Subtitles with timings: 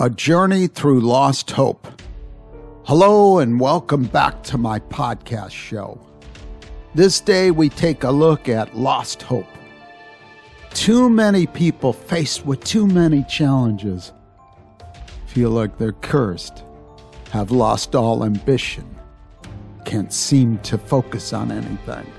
[0.00, 1.86] A Journey Through Lost Hope.
[2.84, 6.04] Hello, and welcome back to my podcast show.
[6.96, 9.46] This day, we take a look at lost hope.
[10.70, 14.12] Too many people faced with too many challenges
[15.26, 16.64] feel like they're cursed,
[17.30, 18.98] have lost all ambition,
[19.84, 22.12] can't seem to focus on anything,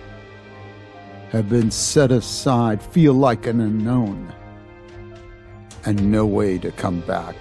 [1.30, 4.34] have been set aside, feel like an unknown,
[5.84, 7.36] and no way to come back.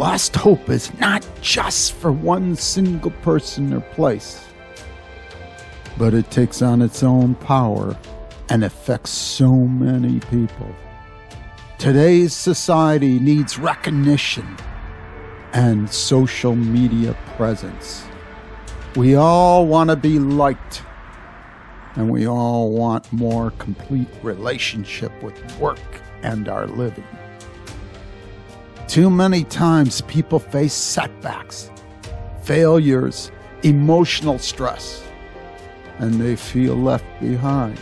[0.00, 4.42] Lost hope is not just for one single person or place,
[5.98, 7.94] but it takes on its own power
[8.48, 10.74] and affects so many people.
[11.76, 14.56] Today's society needs recognition
[15.52, 18.02] and social media presence.
[18.96, 20.82] We all want to be liked,
[21.96, 25.78] and we all want more complete relationship with work
[26.22, 27.04] and our living.
[28.90, 31.70] Too many times people face setbacks,
[32.42, 33.30] failures,
[33.62, 35.04] emotional stress,
[35.98, 37.78] and they feel left behind.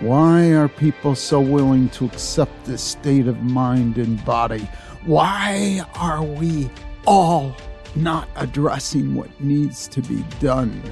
[0.00, 4.68] Why are people so willing to accept this state of mind and body?
[5.06, 6.68] Why are we
[7.06, 7.56] all
[7.96, 10.82] not addressing what needs to be done?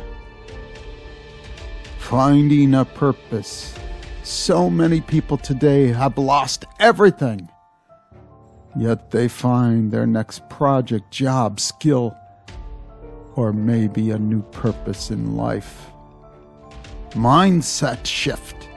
[1.99, 3.75] Finding a purpose.
[4.23, 7.51] So many people today have lost everything.
[8.77, 12.17] Yet they find their next project, job, skill,
[13.35, 15.87] or maybe a new purpose in life.
[17.11, 18.69] Mindset shift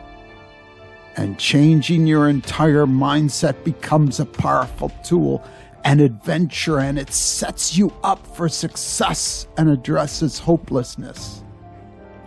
[1.16, 5.44] and changing your entire mindset becomes a powerful tool
[5.84, 11.44] and adventure, and it sets you up for success and addresses hopelessness.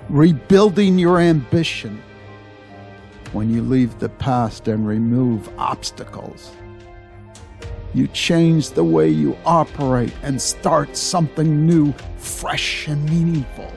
[0.08, 2.02] Rebuilding your ambition
[3.32, 6.52] when you leave the past and remove obstacles.
[7.94, 13.72] You change the way you operate and start something new, fresh, and meaningful.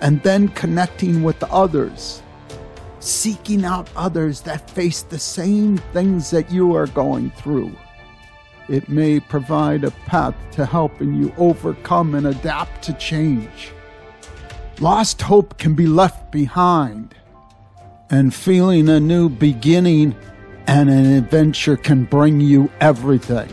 [0.00, 2.22] And then connecting with others
[3.02, 7.72] seeking out others that face the same things that you are going through.
[8.68, 13.72] It may provide a path to helping you overcome and adapt to change.
[14.80, 17.14] Lost hope can be left behind,
[18.08, 20.14] and feeling a new beginning
[20.66, 23.48] and an adventure can bring you everything.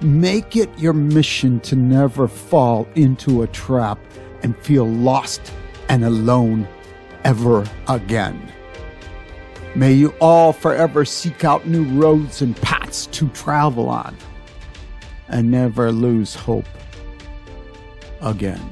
[0.00, 3.98] Make it your mission to never fall into a trap
[4.42, 5.52] and feel lost
[5.88, 6.66] and alone
[7.24, 8.52] ever again.
[9.74, 14.16] May you all forever seek out new roads and paths to travel on
[15.28, 16.66] and never lose hope
[18.20, 18.62] again.